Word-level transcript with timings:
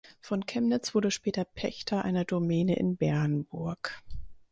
Von 0.19 0.47
Kemnitz 0.47 0.95
wurde 0.95 1.11
später 1.11 1.45
Pächter 1.45 2.03
einer 2.03 2.25
Domäne 2.25 2.75
in 2.75 2.97
Bernburg. 2.97 4.01